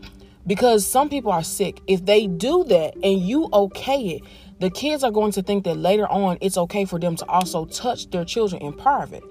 [0.49, 1.79] because some people are sick.
[1.85, 4.23] If they do that and you okay it,
[4.59, 7.65] the kids are going to think that later on it's okay for them to also
[7.65, 9.23] touch their children in private.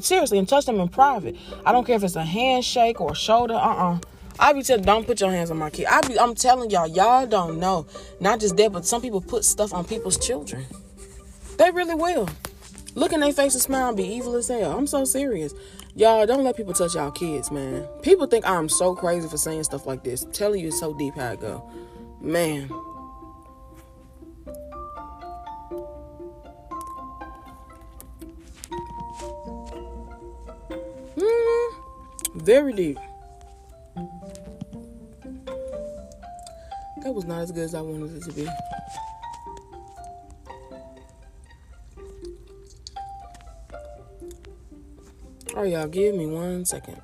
[0.00, 1.34] Seriously, and touch them in private.
[1.64, 3.54] I don't care if it's a handshake or a shoulder.
[3.54, 3.58] Uh
[3.94, 3.98] uh
[4.38, 5.86] I be telling, don't put your hands on my kid.
[5.86, 7.86] I be, I'm telling y'all, y'all don't know.
[8.20, 10.66] Not just that, but some people put stuff on people's children.
[11.56, 12.28] They really will.
[12.94, 14.76] Look in their face and smile and be evil as hell.
[14.76, 15.54] I'm so serious.
[15.96, 17.82] Y'all don't let people touch y'all kids, man.
[18.02, 20.26] People think I'm so crazy for saying stuff like this.
[20.30, 21.66] Telling you, it's so deep how it go,
[22.20, 22.68] man.
[31.16, 32.40] Mm-hmm.
[32.40, 32.98] Very deep.
[37.02, 38.46] That was not as good as I wanted it to be.
[45.56, 47.00] Right, y'all, give me one second.